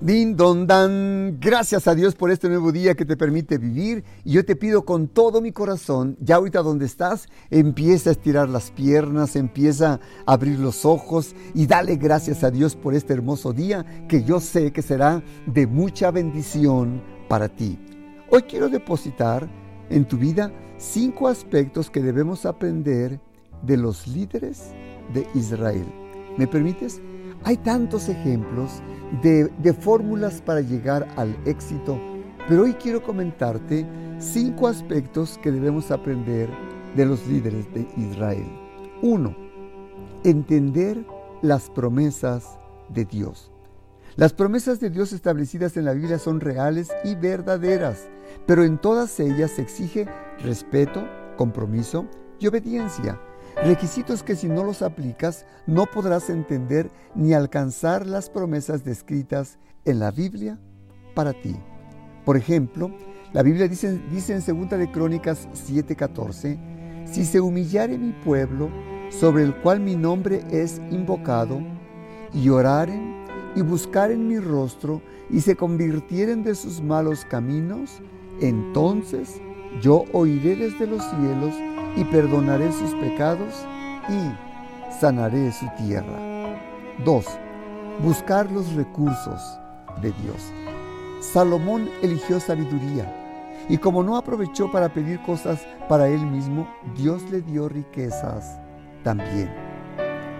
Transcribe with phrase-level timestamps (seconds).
[0.00, 4.32] Din don dan, gracias a Dios por este nuevo día que te permite vivir y
[4.32, 8.70] yo te pido con todo mi corazón, ya ahorita donde estás, empieza a estirar las
[8.70, 14.06] piernas, empieza a abrir los ojos y dale gracias a Dios por este hermoso día
[14.08, 17.78] que yo sé que será de mucha bendición para ti.
[18.30, 19.50] Hoy quiero depositar
[19.90, 23.20] en tu vida cinco aspectos que debemos aprender
[23.60, 24.70] de los líderes
[25.12, 25.84] de Israel.
[26.38, 27.02] ¿Me permites?
[27.44, 28.82] Hay tantos ejemplos
[29.22, 31.98] de, fórmulas para llegar al éxito,
[32.48, 33.86] pero hoy quiero comentarte
[34.18, 36.48] cinco aspectos que debemos aprender
[36.96, 38.46] de los líderes de Israel.
[39.02, 39.36] Uno,
[40.24, 41.04] entender
[41.42, 42.58] las promesas
[42.88, 43.50] de Dios.
[44.16, 48.08] Las promesas de Dios establecidas en la Biblia son reales y verdaderas,
[48.46, 50.06] pero en todas ellas se exige
[50.42, 52.06] respeto, compromiso
[52.38, 53.18] y obediencia.
[53.56, 59.98] Requisitos que si no los aplicas no podrás entender ni alcanzar las promesas descritas en
[59.98, 60.58] la Biblia
[61.14, 61.56] para ti.
[62.24, 62.90] Por ejemplo,
[63.32, 66.58] la Biblia dice, dice en 2 de Crónicas 7:14,
[67.06, 68.70] si se humillare mi pueblo,
[69.10, 71.60] sobre el cual mi nombre es invocado,
[72.32, 78.00] y oraren y buscaren mi rostro, y se convirtieren de sus malos caminos,
[78.40, 79.40] entonces
[79.80, 81.54] yo oiré desde los cielos,
[81.96, 83.66] y perdonaré sus pecados
[84.08, 86.18] y sanaré su tierra.
[87.04, 87.26] 2.
[88.02, 89.58] Buscar los recursos
[90.00, 90.52] de Dios.
[91.20, 93.16] Salomón eligió sabiduría
[93.68, 98.58] y como no aprovechó para pedir cosas para él mismo, Dios le dio riquezas
[99.04, 99.50] también.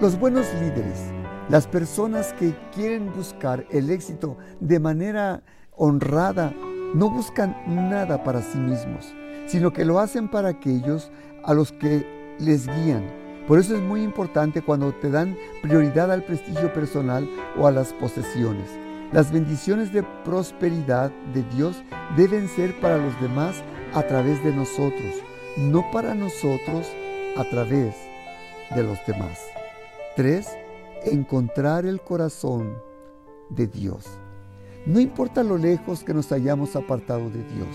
[0.00, 1.12] Los buenos líderes,
[1.48, 5.42] las personas que quieren buscar el éxito de manera
[5.76, 6.54] honrada,
[6.94, 9.12] no buscan nada para sí mismos,
[9.46, 11.10] sino que lo hacen para aquellos
[11.48, 12.06] a los que
[12.38, 13.10] les guían.
[13.48, 17.26] Por eso es muy importante cuando te dan prioridad al prestigio personal
[17.58, 18.68] o a las posesiones.
[19.12, 21.82] Las bendiciones de prosperidad de Dios
[22.18, 23.62] deben ser para los demás
[23.94, 25.14] a través de nosotros,
[25.56, 26.86] no para nosotros
[27.38, 27.96] a través
[28.74, 29.40] de los demás.
[30.16, 30.46] 3.
[31.06, 32.74] Encontrar el corazón
[33.48, 34.04] de Dios.
[34.84, 37.68] No importa lo lejos que nos hayamos apartado de Dios,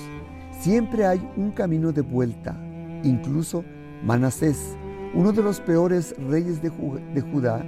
[0.59, 2.55] siempre hay un camino de vuelta
[3.03, 3.65] Incluso
[4.03, 4.77] Manasés,
[5.13, 7.63] uno de los peores reyes de, Judá,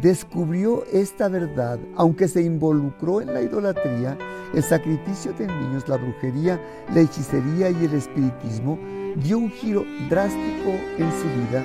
[0.00, 4.16] descubrió esta verdad, aunque se involucró en la idolatría,
[4.54, 6.60] el sacrificio de niños, la brujería,
[6.94, 8.78] la hechicería y el espiritismo,
[9.16, 11.64] dio un giro drástico en su vida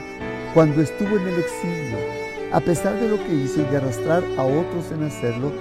[0.54, 1.98] cuando estuvo en el exilio.
[2.54, 5.52] A pesar de lo que hizo y de arrastrar a otros en hacerlo,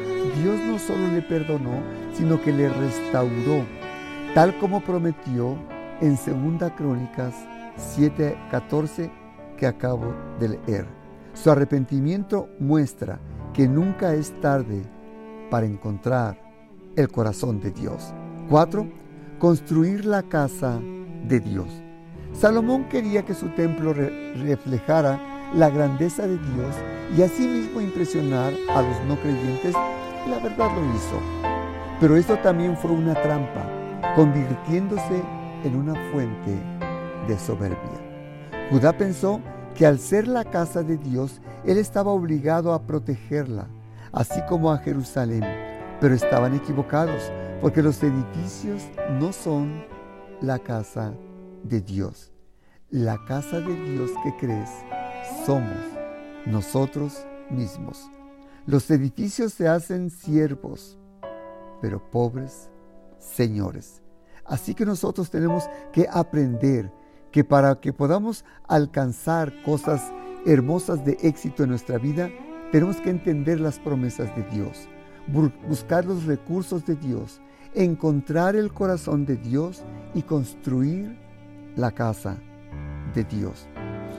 [0.41, 1.83] Dios no solo le perdonó,
[2.15, 3.65] sino que le restauró,
[4.35, 5.57] tal como prometió
[6.03, 7.33] en Segunda Crónicas
[7.97, 9.11] 7:14
[9.57, 10.87] que acabo de leer.
[11.33, 13.21] Su arrepentimiento muestra
[13.55, 14.83] que nunca es tarde
[15.51, 16.39] para encontrar
[16.97, 18.13] el corazón de Dios.
[18.51, 18.87] 4.
[19.39, 20.81] Construir la casa
[21.29, 21.69] de Dios.
[22.33, 25.21] Salomón quería que su templo reflejara
[25.55, 26.75] la grandeza de Dios
[27.17, 29.75] y asimismo impresionar a los no creyentes.
[30.29, 31.21] La verdad lo hizo.
[32.01, 33.67] Pero esto también fue una trampa,
[34.17, 35.23] convirtiéndose
[35.65, 36.57] en una fuente
[37.29, 37.79] de soberbia.
[38.71, 39.41] Judá pensó
[39.75, 43.69] que al ser la casa de Dios, él estaba obligado a protegerla,
[44.13, 45.45] así como a Jerusalén,
[46.01, 47.31] pero estaban equivocados,
[47.61, 48.83] porque los edificios
[49.21, 49.85] no son
[50.41, 51.15] la casa
[51.63, 52.33] de Dios.
[52.91, 54.71] La casa de Dios que crees
[55.47, 55.79] somos
[56.45, 58.11] nosotros mismos.
[58.67, 60.99] Los edificios se hacen siervos,
[61.81, 62.71] pero pobres
[63.19, 64.02] señores.
[64.53, 65.65] Así que nosotros tenemos
[65.95, 66.93] que aprender
[67.31, 70.13] que para que podamos alcanzar cosas
[70.45, 72.29] hermosas de éxito en nuestra vida,
[72.71, 74.91] tenemos que entender las promesas de Dios,
[75.67, 77.41] buscar los recursos de Dios,
[77.73, 79.83] encontrar el corazón de Dios
[80.13, 81.19] y construir
[81.75, 82.37] la casa
[83.15, 83.67] de Dios.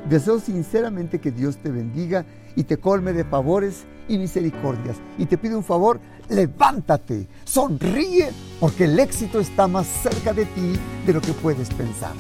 [0.09, 4.97] Deseo sinceramente que Dios te bendiga y te colme de favores y misericordias.
[5.17, 8.29] Y te pido un favor, levántate, sonríe,
[8.59, 10.73] porque el éxito está más cerca de ti
[11.05, 12.13] de lo que puedes pensar.